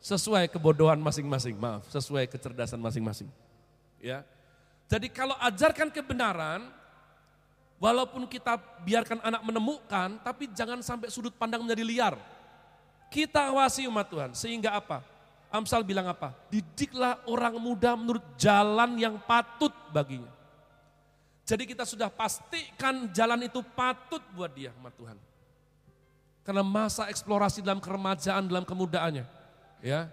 Sesuai 0.02 0.50
kebodohan 0.50 0.99
masing-masing, 0.99 1.56
maaf, 1.56 1.87
sesuai 1.88 2.28
kecerdasan 2.28 2.76
masing-masing. 2.76 3.30
Ya. 4.02 4.26
Jadi 4.90 5.09
kalau 5.09 5.38
ajarkan 5.38 5.88
kebenaran, 5.88 6.68
walaupun 7.78 8.26
kita 8.28 8.59
biarkan 8.82 9.23
anak 9.23 9.42
menemukan, 9.47 10.21
tapi 10.21 10.50
jangan 10.52 10.82
sampai 10.82 11.09
sudut 11.09 11.32
pandang 11.38 11.62
menjadi 11.62 11.85
liar. 11.87 12.14
Kita 13.09 13.49
awasi 13.49 13.87
umat 13.88 14.11
Tuhan, 14.11 14.30
sehingga 14.35 14.75
apa? 14.75 15.00
Amsal 15.52 15.85
bilang 15.85 16.09
apa? 16.09 16.32
Didiklah 16.49 17.23
orang 17.28 17.56
muda 17.61 17.92
menurut 17.92 18.25
jalan 18.40 18.97
yang 18.97 19.21
patut 19.23 19.73
baginya. 19.92 20.32
Jadi 21.44 21.68
kita 21.68 21.85
sudah 21.85 22.09
pastikan 22.09 23.11
jalan 23.12 23.44
itu 23.44 23.61
patut 23.76 24.23
buat 24.32 24.49
dia 24.49 24.73
umat 24.80 24.94
Tuhan. 24.97 25.31
Karena 26.42 26.66
masa 26.66 27.06
eksplorasi 27.06 27.62
dalam 27.62 27.78
keremajaan, 27.78 28.50
dalam 28.50 28.66
kemudaannya. 28.66 29.25
ya 29.78 30.11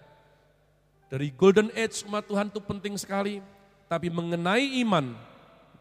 Dari 1.10 1.34
golden 1.34 1.74
age 1.74 2.06
umat 2.06 2.30
Tuhan 2.30 2.54
itu 2.54 2.62
penting 2.62 2.94
sekali. 3.02 3.42
Tapi 3.90 4.14
mengenai 4.14 4.86
iman, 4.86 5.18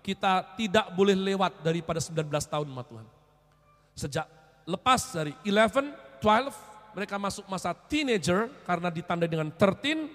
kita 0.00 0.56
tidak 0.56 0.88
boleh 0.96 1.12
lewat 1.12 1.60
daripada 1.60 2.00
19 2.00 2.24
tahun 2.48 2.66
umat 2.72 2.86
Tuhan. 2.88 3.06
Sejak 3.92 4.26
lepas 4.64 5.00
dari 5.12 5.36
11, 5.44 5.92
12, 6.24 6.96
mereka 6.96 7.20
masuk 7.20 7.44
masa 7.44 7.76
teenager 7.76 8.48
karena 8.64 8.88
ditandai 8.88 9.28
dengan 9.28 9.52
13 9.52 10.08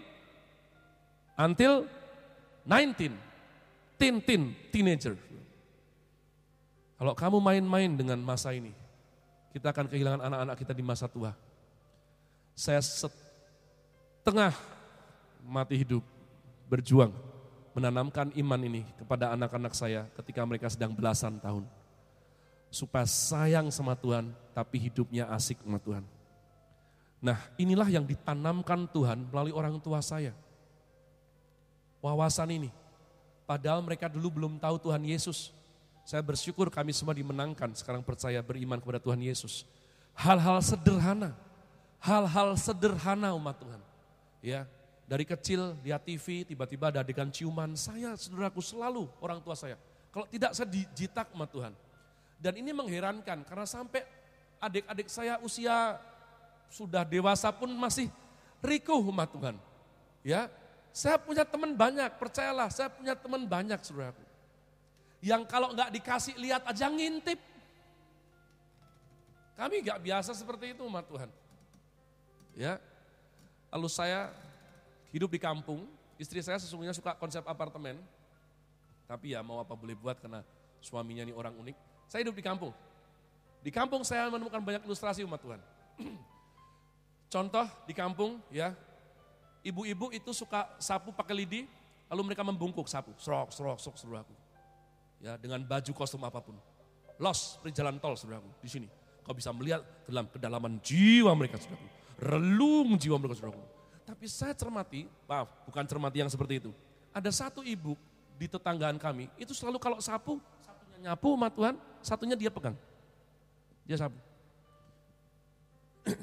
until 1.38 1.86
19. 2.66 3.13
Teen, 4.02 4.18
teen, 4.25 4.58
teenager. 4.74 5.13
Kalau 6.98 7.13
kamu 7.13 7.38
main-main 7.38 7.94
dengan 7.94 8.18
masa 8.20 8.52
ini, 8.52 8.74
kita 9.54 9.70
akan 9.70 9.86
kehilangan 9.86 10.22
anak-anak 10.26 10.58
kita 10.58 10.74
di 10.74 10.82
masa 10.82 11.06
tua. 11.06 11.38
Saya 12.58 12.82
setengah 12.82 14.52
mati 15.46 15.78
hidup 15.78 16.02
berjuang 16.66 17.14
menanamkan 17.78 18.34
iman 18.34 18.62
ini 18.66 18.82
kepada 18.98 19.30
anak-anak 19.34 19.74
saya 19.78 20.10
ketika 20.18 20.42
mereka 20.42 20.74
sedang 20.74 20.94
belasan 20.94 21.38
tahun. 21.38 21.70
Supaya 22.74 23.06
sayang 23.06 23.70
sama 23.70 23.94
Tuhan, 23.94 24.34
tapi 24.58 24.82
hidupnya 24.82 25.30
asik 25.30 25.62
sama 25.62 25.78
Tuhan. 25.78 26.02
Nah 27.22 27.38
inilah 27.56 27.86
yang 27.86 28.02
ditanamkan 28.02 28.90
Tuhan 28.90 29.30
melalui 29.30 29.54
orang 29.54 29.78
tua 29.78 30.02
saya. 30.02 30.34
Wawasan 32.02 32.50
ini. 32.58 32.74
Padahal 33.46 33.86
mereka 33.86 34.10
dulu 34.10 34.42
belum 34.42 34.58
tahu 34.58 34.82
Tuhan 34.82 35.06
Yesus. 35.06 35.54
Saya 36.04 36.20
bersyukur 36.20 36.68
kami 36.68 36.92
semua 36.92 37.16
dimenangkan 37.16 37.72
sekarang 37.72 38.04
percaya 38.04 38.44
beriman 38.44 38.76
kepada 38.80 39.00
Tuhan 39.00 39.24
Yesus. 39.24 39.64
Hal-hal 40.14 40.60
sederhana, 40.60 41.32
hal-hal 42.04 42.60
sederhana 42.60 43.32
umat 43.34 43.56
Tuhan. 43.56 43.82
Ya, 44.44 44.68
dari 45.08 45.24
kecil 45.24 45.80
lihat 45.80 46.04
TV 46.04 46.44
tiba-tiba 46.44 46.92
ada 46.92 47.00
adegan 47.00 47.32
ciuman, 47.32 47.72
saya 47.80 48.20
saudaraku 48.20 48.60
selalu 48.60 49.08
orang 49.24 49.40
tua 49.40 49.56
saya. 49.56 49.80
Kalau 50.12 50.28
tidak 50.28 50.52
saya 50.52 50.68
dijitak 50.68 51.32
umat 51.34 51.50
Tuhan. 51.50 51.74
Dan 52.44 52.60
ini 52.60 52.76
mengherankan 52.76 53.48
karena 53.48 53.64
sampai 53.64 54.04
adik-adik 54.60 55.08
saya 55.08 55.40
usia 55.40 55.96
sudah 56.68 57.08
dewasa 57.08 57.48
pun 57.56 57.72
masih 57.72 58.12
rikuh 58.60 59.00
umat 59.12 59.32
Tuhan. 59.32 59.56
Ya, 60.24 60.52
saya 60.92 61.20
punya 61.20 61.44
teman 61.44 61.76
banyak, 61.76 62.10
percayalah, 62.20 62.68
saya 62.72 62.92
punya 62.92 63.16
teman 63.16 63.48
banyak 63.48 63.80
saudaraku. 63.84 64.23
Yang 65.24 65.48
kalau 65.48 65.72
nggak 65.72 65.88
dikasih 65.96 66.36
lihat 66.36 66.68
aja 66.68 66.92
ngintip. 66.92 67.39
Kami 69.56 69.80
nggak 69.80 70.03
biasa 70.03 70.36
seperti 70.36 70.75
itu 70.75 70.84
umat 70.84 71.08
Tuhan. 71.08 71.32
Ya, 72.60 72.75
lalu 73.72 73.88
saya 73.88 74.36
hidup 75.15 75.32
di 75.32 75.39
kampung, 75.39 75.88
istri 76.20 76.44
saya 76.44 76.60
sesungguhnya 76.60 76.92
suka 76.92 77.15
konsep 77.15 77.39
apartemen, 77.48 78.03
tapi 79.08 79.32
ya 79.32 79.39
mau 79.39 79.63
apa 79.63 79.72
boleh 79.80 79.96
buat 79.96 80.20
karena 80.20 80.44
suaminya 80.84 81.24
ini 81.24 81.32
orang 81.32 81.56
unik. 81.56 81.77
Saya 82.12 82.27
hidup 82.27 82.36
di 82.36 82.44
kampung. 82.44 82.75
Di 83.63 83.72
kampung 83.72 84.03
saya 84.03 84.27
menemukan 84.27 84.60
banyak 84.60 84.84
ilustrasi 84.84 85.24
umat 85.24 85.39
Tuhan. 85.39 85.62
Contoh 87.34 87.63
di 87.88 87.96
kampung 87.96 88.44
ya, 88.51 88.75
ibu-ibu 89.63 90.12
itu 90.12 90.36
suka 90.36 90.68
sapu 90.84 91.15
pakai 91.15 91.32
lidi, 91.32 91.62
lalu 92.12 92.27
mereka 92.27 92.44
membungkuk 92.44 92.92
sapu, 92.92 93.15
serok, 93.15 93.56
serok, 93.56 93.80
serok, 93.80 94.27
aku. 94.27 94.43
Ya, 95.24 95.39
dengan 95.39 95.63
baju 95.63 95.92
kostum 95.96 96.20
apa 96.27 96.44
pun. 96.44 96.60
Los, 97.15 97.56
jalan 97.72 97.96
tol 97.96 98.20
saudaraku, 98.20 98.51
di 98.60 98.68
sini. 98.68 98.88
Kau 99.24 99.32
bisa 99.32 99.56
melihat 99.56 99.80
dalam 100.03 100.27
kedalaman 100.27 100.84
jiwa 100.84 101.32
mereka 101.32 101.56
saudaraku. 101.56 101.88
Relung 102.20 103.00
jiwa 103.00 103.15
mereka 103.15 103.39
saudaraku. 103.39 103.63
Tapi 104.03 104.27
saya 104.27 104.51
cermati, 104.51 105.08
maaf 105.24 105.48
bukan 105.63 105.88
cermati 105.88 106.20
yang 106.20 106.27
seperti 106.27 106.60
itu. 106.68 106.75
Ada 107.15 107.32
satu 107.32 107.63
ibu 107.63 107.96
di 108.36 108.51
tetanggaan 108.51 109.00
kami, 109.00 109.32
itu 109.39 109.56
selalu 109.56 109.80
kalau 109.80 110.03
sapu, 110.03 110.44
satunya 110.60 111.08
nyapu 111.08 111.27
umat 111.39 111.56
Tuhan, 111.56 111.75
satunya 112.03 112.36
dia 112.36 112.51
pegang. 112.51 112.75
Dia 113.88 113.96
sapu. 114.03 114.20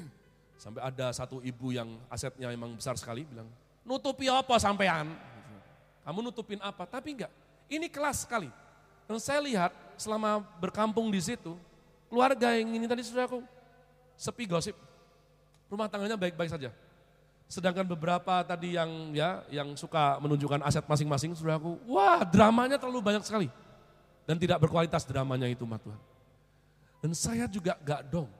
Sampai 0.61 0.85
ada 0.85 1.09
satu 1.09 1.41
ibu 1.41 1.73
yang 1.73 1.89
asetnya 2.05 2.45
memang 2.53 2.77
besar 2.77 2.93
sekali 2.93 3.25
bilang, 3.25 3.49
nutupi 3.81 4.29
apa 4.29 4.61
sampean? 4.61 5.09
Kamu 6.05 6.21
nutupin 6.21 6.61
apa? 6.61 6.85
Tapi 6.85 7.17
enggak, 7.17 7.33
ini 7.65 7.89
kelas 7.89 8.29
sekali. 8.29 8.60
Dan 9.11 9.19
saya 9.19 9.43
lihat 9.43 9.71
selama 9.99 10.39
berkampung 10.63 11.11
di 11.11 11.19
situ, 11.19 11.59
keluarga 12.07 12.55
yang 12.55 12.71
ini 12.71 12.87
tadi 12.87 13.03
sudah 13.03 13.27
aku 13.27 13.43
sepi 14.15 14.47
gosip. 14.47 14.75
Rumah 15.67 15.91
tangganya 15.91 16.15
baik-baik 16.15 16.51
saja. 16.51 16.71
Sedangkan 17.51 17.83
beberapa 17.83 18.39
tadi 18.47 18.79
yang 18.79 19.11
ya 19.11 19.43
yang 19.51 19.75
suka 19.75 20.15
menunjukkan 20.23 20.63
aset 20.63 20.87
masing-masing 20.87 21.35
sudah 21.35 21.59
aku, 21.59 21.75
wah 21.91 22.23
dramanya 22.23 22.79
terlalu 22.79 23.03
banyak 23.03 23.23
sekali. 23.27 23.51
Dan 24.23 24.39
tidak 24.39 24.63
berkualitas 24.63 25.03
dramanya 25.03 25.51
itu, 25.51 25.67
Tuhan. 25.67 25.99
Dan 27.03 27.11
saya 27.11 27.45
juga 27.51 27.75
gak 27.83 28.07
dong 28.07 28.31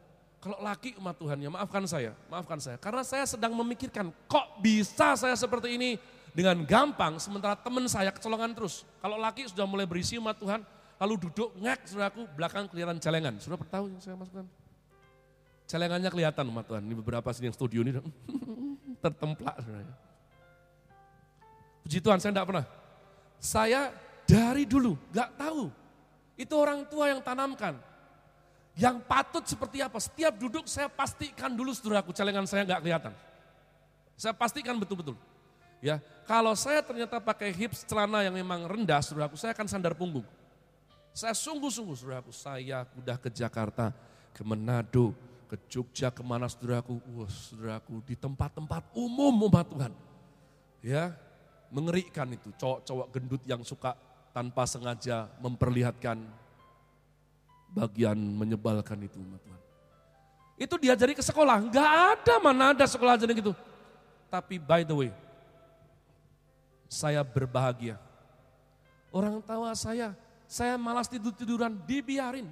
kalau 0.42 0.58
laki 0.58 0.98
umat 0.98 1.14
Tuhan 1.22 1.38
ya 1.38 1.50
maafkan 1.54 1.86
saya, 1.86 2.18
maafkan 2.26 2.58
saya. 2.58 2.74
Karena 2.82 3.06
saya 3.06 3.30
sedang 3.30 3.54
memikirkan 3.54 4.10
kok 4.26 4.58
bisa 4.58 5.14
saya 5.14 5.38
seperti 5.38 5.78
ini 5.78 6.02
dengan 6.32 6.64
gampang 6.64 7.20
sementara 7.20 7.56
teman 7.60 7.84
saya 7.92 8.12
kecolongan 8.12 8.56
terus. 8.56 8.88
Kalau 9.04 9.20
laki 9.20 9.48
sudah 9.52 9.68
mulai 9.68 9.84
berisi 9.84 10.16
umat 10.18 10.40
Tuhan, 10.40 10.64
lalu 11.00 11.28
duduk 11.28 11.52
ngek 11.60 11.92
saudaraku 11.92 12.28
belakang 12.36 12.66
kelihatan 12.72 12.98
celengan. 13.00 13.36
Sudah 13.40 13.60
bertahu 13.60 13.92
yang 13.92 14.00
saya 14.00 14.16
masukkan? 14.16 14.48
Celengannya 15.68 16.10
kelihatan 16.12 16.46
umat 16.52 16.66
Tuhan. 16.68 16.84
Ini 16.84 16.96
beberapa 17.00 17.28
sini 17.32 17.52
yang 17.52 17.56
studio 17.56 17.80
ini 17.84 17.92
tertemplak 19.04 19.56
saudara. 19.60 19.96
Puji 21.84 22.00
Tuhan 22.00 22.18
saya 22.20 22.32
tidak 22.32 22.48
pernah. 22.48 22.66
Saya 23.42 23.82
dari 24.28 24.64
dulu 24.64 24.96
gak 25.12 25.36
tahu. 25.36 25.72
Itu 26.40 26.54
orang 26.58 26.88
tua 26.88 27.12
yang 27.12 27.22
tanamkan 27.22 27.78
yang 28.80 29.04
patut 29.04 29.44
seperti 29.44 29.84
apa? 29.84 30.00
Setiap 30.00 30.32
duduk 30.40 30.64
saya 30.70 30.88
pastikan 30.88 31.52
dulu 31.52 31.76
saudaraku, 31.76 32.16
celengan 32.16 32.48
saya 32.48 32.64
nggak 32.64 32.82
kelihatan. 32.84 33.14
Saya 34.16 34.32
pastikan 34.32 34.80
betul-betul. 34.80 35.20
Ya, 35.82 35.98
kalau 36.30 36.54
saya 36.54 36.86
ternyata 36.86 37.18
pakai 37.18 37.50
hips 37.50 37.82
celana 37.90 38.22
yang 38.22 38.38
memang 38.38 38.70
rendah, 38.70 39.02
saudaraku, 39.02 39.34
saya 39.34 39.58
akan 39.58 39.66
sandar 39.66 39.98
punggung. 39.98 40.24
Saya 41.10 41.34
sungguh-sungguh, 41.34 41.98
saudaraku, 41.98 42.30
saya 42.30 42.86
udah 42.94 43.18
ke 43.18 43.34
Jakarta, 43.34 43.90
ke 44.30 44.46
Manado, 44.46 45.18
ke 45.50 45.58
Jogja, 45.66 46.14
ke 46.14 46.22
mana 46.22 46.46
saudaraku, 46.46 47.02
wah 47.18 47.28
saudaraku, 47.28 47.98
di 48.06 48.14
tempat-tempat 48.14 48.94
umum 48.94 49.50
umat 49.50 49.66
Tuhan. 49.68 49.94
Ya, 50.86 51.18
mengerikan 51.74 52.30
itu, 52.30 52.54
cowok-cowok 52.62 53.08
gendut 53.10 53.42
yang 53.50 53.66
suka 53.66 53.98
tanpa 54.32 54.70
sengaja 54.70 55.28
memperlihatkan 55.42 56.22
bagian 57.74 58.16
menyebalkan 58.16 59.02
itu 59.02 59.18
umat 59.18 59.42
Tuhan. 59.44 59.62
Itu 60.62 60.76
diajari 60.78 61.18
ke 61.18 61.26
sekolah, 61.26 61.58
enggak 61.58 61.90
ada 61.90 62.36
mana 62.38 62.70
ada 62.78 62.86
sekolah 62.86 63.18
ajarin 63.18 63.34
gitu. 63.34 63.58
Tapi 64.30 64.62
by 64.62 64.86
the 64.86 64.94
way, 64.94 65.12
saya 66.92 67.24
berbahagia. 67.24 67.96
Orang 69.16 69.40
tawa 69.40 69.72
saya, 69.72 70.12
saya 70.44 70.76
malas 70.76 71.08
tidur-tiduran, 71.08 71.72
dibiarin. 71.88 72.52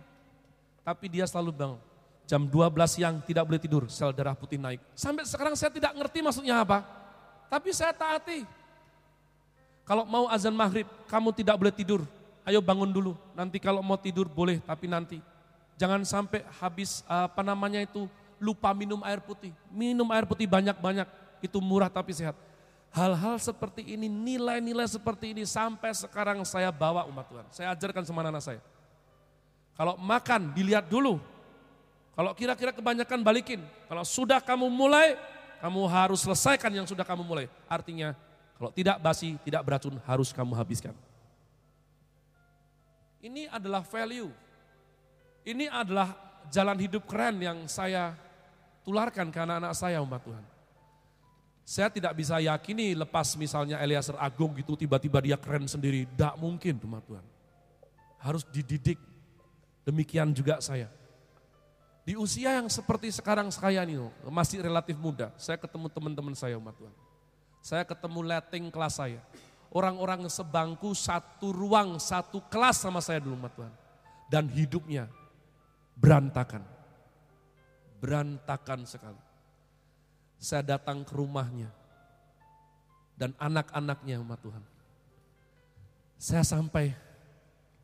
Tapi 0.79 1.11
dia 1.11 1.27
selalu 1.27 1.51
bangun. 1.51 1.81
Jam 2.23 2.47
12 2.47 2.71
siang 2.87 3.19
tidak 3.27 3.43
boleh 3.43 3.59
tidur, 3.59 3.83
sel 3.91 4.15
darah 4.15 4.37
putih 4.37 4.55
naik. 4.55 4.79
Sampai 4.95 5.27
sekarang 5.27 5.59
saya 5.59 5.73
tidak 5.75 5.91
ngerti 5.91 6.23
maksudnya 6.23 6.63
apa. 6.63 6.87
Tapi 7.51 7.73
saya 7.75 7.91
taati. 7.91 8.47
Kalau 9.83 10.05
mau 10.05 10.29
azan 10.29 10.53
maghrib, 10.53 10.85
kamu 11.09 11.33
tidak 11.35 11.57
boleh 11.59 11.73
tidur. 11.73 12.01
Ayo 12.45 12.61
bangun 12.61 12.87
dulu. 12.87 13.17
Nanti 13.33 13.57
kalau 13.57 13.81
mau 13.81 13.97
tidur 13.97 14.29
boleh, 14.29 14.61
tapi 14.63 14.85
nanti. 14.85 15.17
Jangan 15.75 16.05
sampai 16.05 16.45
habis 16.61 17.01
apa 17.09 17.41
namanya 17.41 17.81
itu 17.81 18.05
lupa 18.37 18.71
minum 18.77 19.01
air 19.01 19.19
putih. 19.19 19.49
Minum 19.73 20.05
air 20.13 20.29
putih 20.29 20.45
banyak-banyak. 20.45 21.09
Itu 21.41 21.57
murah 21.57 21.89
tapi 21.89 22.13
sehat. 22.13 22.37
Hal-hal 22.89 23.37
seperti 23.37 23.85
ini, 23.93 24.09
nilai-nilai 24.09 24.89
seperti 24.89 25.37
ini 25.37 25.45
sampai 25.45 25.93
sekarang 25.93 26.41
saya 26.41 26.73
bawa 26.73 27.05
umat 27.05 27.25
Tuhan. 27.29 27.45
Saya 27.53 27.67
ajarkan 27.77 28.01
sama 28.01 28.25
anak 28.25 28.41
saya. 28.41 28.61
Kalau 29.77 29.95
makan 29.95 30.51
dilihat 30.57 30.89
dulu. 30.89 31.21
Kalau 32.17 32.33
kira-kira 32.35 32.73
kebanyakan 32.73 33.21
balikin. 33.21 33.61
Kalau 33.87 34.03
sudah 34.03 34.41
kamu 34.41 34.67
mulai, 34.67 35.15
kamu 35.61 35.85
harus 35.87 36.25
selesaikan 36.25 36.73
yang 36.73 36.83
sudah 36.89 37.05
kamu 37.05 37.23
mulai. 37.23 37.45
Artinya 37.69 38.17
kalau 38.59 38.75
tidak 38.75 38.99
basi, 38.99 39.39
tidak 39.47 39.63
beracun 39.63 39.95
harus 40.03 40.35
kamu 40.35 40.51
habiskan. 40.51 40.91
Ini 43.23 43.47
adalah 43.47 43.85
value. 43.87 44.31
Ini 45.47 45.71
adalah 45.71 46.11
jalan 46.51 46.75
hidup 46.75 47.07
keren 47.07 47.39
yang 47.39 47.57
saya 47.71 48.15
tularkan 48.83 49.31
ke 49.31 49.39
anak-anak 49.39 49.71
saya 49.75 50.03
umat 50.03 50.19
Tuhan. 50.19 50.43
Saya 51.69 51.93
tidak 51.93 52.17
bisa 52.17 52.41
yakini 52.41 52.97
lepas 52.97 53.37
misalnya 53.37 53.77
Eliezer 53.77 54.17
Agung 54.17 54.57
gitu 54.57 54.73
tiba-tiba 54.73 55.21
dia 55.21 55.37
keren 55.37 55.69
sendiri. 55.69 56.09
Tidak 56.09 56.33
mungkin 56.41 56.81
teman 56.81 56.97
Tuhan. 57.05 57.21
Harus 58.17 58.41
dididik. 58.49 58.97
Demikian 59.85 60.33
juga 60.33 60.57
saya. 60.65 60.89
Di 62.01 62.17
usia 62.17 62.57
yang 62.57 62.73
seperti 62.73 63.13
sekarang 63.13 63.53
saya 63.53 63.85
ini 63.85 64.01
masih 64.33 64.65
relatif 64.65 64.97
muda. 64.97 65.29
Saya 65.37 65.61
ketemu 65.61 65.93
teman-teman 65.93 66.33
saya 66.33 66.57
umat 66.57 66.73
Tuhan. 66.73 66.95
Saya 67.61 67.85
ketemu 67.85 68.19
letting 68.25 68.73
kelas 68.73 68.97
saya. 68.97 69.21
Orang-orang 69.69 70.25
sebangku 70.25 70.97
satu 70.97 71.53
ruang, 71.53 72.01
satu 72.01 72.41
kelas 72.49 72.81
sama 72.81 72.97
saya 72.97 73.21
dulu 73.21 73.37
umat 73.45 73.53
Tuhan. 73.53 73.73
Dan 74.25 74.49
hidupnya 74.49 75.05
berantakan. 75.93 76.65
Berantakan 78.01 78.89
sekali 78.89 79.28
saya 80.39 80.63
datang 80.63 81.03
ke 81.03 81.11
rumahnya 81.11 81.67
dan 83.19 83.35
anak-anaknya 83.35 84.23
umat 84.23 84.39
Tuhan. 84.39 84.63
Saya 86.15 86.47
sampai, 86.47 86.95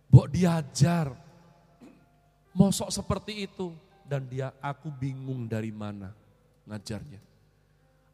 Bok 0.07 0.31
diajar, 0.31 1.11
mosok 2.55 2.87
seperti 2.87 3.43
itu. 3.43 3.75
Dan 4.05 4.29
dia, 4.31 4.53
aku 4.61 4.87
bingung 4.87 5.49
dari 5.49 5.73
mana 5.73 6.13
ngajarnya. 6.69 7.19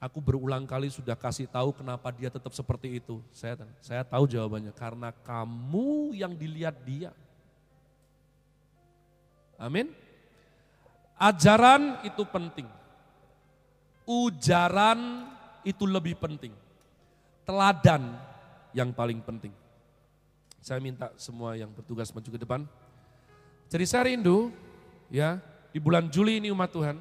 Aku 0.02 0.18
berulang 0.18 0.66
kali 0.66 0.90
sudah 0.90 1.14
kasih 1.14 1.46
tahu 1.46 1.76
kenapa 1.78 2.10
dia 2.10 2.32
tetap 2.32 2.50
seperti 2.58 2.98
itu. 2.98 3.22
Saya 3.30 3.60
saya 3.84 4.02
tahu 4.02 4.26
jawabannya, 4.26 4.74
karena 4.74 5.14
kamu 5.22 6.18
yang 6.18 6.34
dilihat 6.34 6.74
dia. 6.82 7.14
Amin. 9.62 9.94
Ajaran 11.22 12.02
itu 12.02 12.26
penting 12.26 12.81
ujaran 14.06 15.30
itu 15.62 15.86
lebih 15.86 16.18
penting. 16.18 16.54
Teladan 17.46 18.18
yang 18.72 18.94
paling 18.96 19.20
penting. 19.22 19.54
Saya 20.62 20.78
minta 20.78 21.10
semua 21.18 21.58
yang 21.58 21.74
bertugas 21.74 22.14
maju 22.14 22.30
ke 22.30 22.40
depan. 22.40 22.62
Jadi 23.72 23.86
saya 23.88 24.14
rindu 24.14 24.54
ya 25.10 25.42
di 25.74 25.80
bulan 25.82 26.12
Juli 26.12 26.38
ini 26.38 26.54
umat 26.54 26.70
Tuhan. 26.70 26.98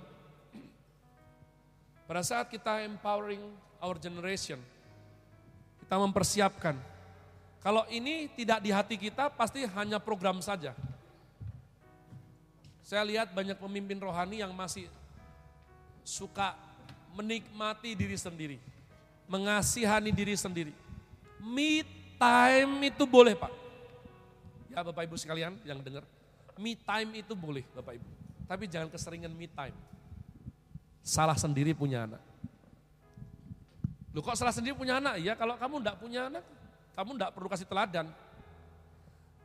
Pada 2.09 2.23
saat 2.27 2.51
kita 2.51 2.83
empowering 2.83 3.43
our 3.79 3.95
generation, 4.01 4.59
kita 5.79 5.95
mempersiapkan. 5.95 6.75
Kalau 7.61 7.85
ini 7.93 8.33
tidak 8.33 8.65
di 8.65 8.73
hati 8.73 8.97
kita 8.97 9.29
pasti 9.31 9.69
hanya 9.69 10.01
program 10.01 10.41
saja. 10.41 10.73
Saya 12.81 13.07
lihat 13.07 13.31
banyak 13.31 13.55
pemimpin 13.61 14.01
rohani 14.01 14.43
yang 14.43 14.51
masih 14.57 14.91
suka 16.03 16.57
menikmati 17.15 17.99
diri 17.99 18.15
sendiri, 18.15 18.57
mengasihani 19.27 20.11
diri 20.15 20.35
sendiri. 20.39 20.73
Me 21.41 21.83
time 22.21 22.93
itu 22.93 23.05
boleh 23.09 23.35
Pak. 23.35 23.53
Ya 24.71 24.87
Bapak 24.87 25.03
Ibu 25.09 25.17
sekalian 25.19 25.59
yang 25.67 25.83
dengar, 25.83 26.07
me 26.55 26.77
time 26.79 27.11
itu 27.19 27.35
boleh 27.35 27.67
Bapak 27.75 27.99
Ibu. 27.99 28.09
Tapi 28.47 28.65
jangan 28.67 28.91
keseringan 28.91 29.33
me 29.35 29.47
time. 29.51 29.77
Salah 31.01 31.39
sendiri 31.39 31.75
punya 31.75 32.07
anak. 32.07 32.23
Lu 34.11 34.21
kok 34.21 34.35
salah 34.35 34.51
sendiri 34.51 34.75
punya 34.75 34.99
anak? 34.99 35.23
Ya 35.23 35.39
kalau 35.39 35.55
kamu 35.55 35.75
enggak 35.81 35.97
punya 36.03 36.21
anak, 36.27 36.45
kamu 36.99 37.11
enggak 37.15 37.31
perlu 37.35 37.49
kasih 37.51 37.67
teladan. 37.67 38.11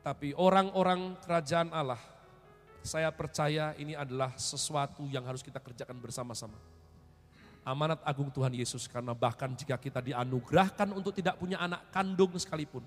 Tapi 0.05 0.37
orang-orang 0.37 1.17
kerajaan 1.25 1.73
Allah, 1.73 2.01
saya 2.85 3.09
percaya 3.09 3.73
ini 3.77 3.97
adalah 3.97 4.33
sesuatu 4.37 5.05
yang 5.09 5.25
harus 5.25 5.41
kita 5.41 5.57
kerjakan 5.57 5.97
bersama-sama 5.97 6.74
amanat 7.65 7.99
agung 8.05 8.29
Tuhan 8.29 8.53
Yesus 8.53 8.85
karena 8.85 9.17
bahkan 9.17 9.49
jika 9.57 9.75
kita 9.81 9.97
dianugerahkan 9.99 10.93
untuk 10.93 11.17
tidak 11.17 11.41
punya 11.41 11.57
anak 11.57 11.89
kandung 11.89 12.31
sekalipun, 12.37 12.85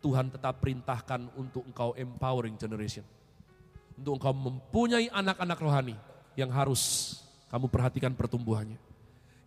Tuhan 0.00 0.32
tetap 0.32 0.56
perintahkan 0.64 1.28
untuk 1.36 1.68
engkau 1.68 1.92
empowering 1.92 2.56
generation. 2.56 3.04
Untuk 4.00 4.16
engkau 4.16 4.32
mempunyai 4.32 5.12
anak-anak 5.12 5.58
rohani 5.60 5.96
yang 6.38 6.48
harus 6.48 7.14
kamu 7.52 7.68
perhatikan 7.68 8.16
pertumbuhannya. 8.16 8.80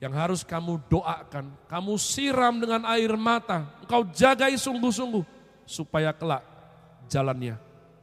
Yang 0.01 0.13
harus 0.17 0.41
kamu 0.41 0.81
doakan, 0.89 1.53
kamu 1.69 1.93
siram 1.97 2.57
dengan 2.57 2.85
air 2.89 3.13
mata, 3.17 3.69
engkau 3.85 4.05
jagai 4.09 4.53
sungguh-sungguh 4.57 5.25
supaya 5.65 6.09
kelak 6.13 6.41
jalannya 7.05 7.55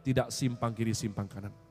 tidak 0.07 0.31
simpang 0.31 0.73
kiri 0.73 0.94
simpang 0.94 1.27
kanan. 1.27 1.67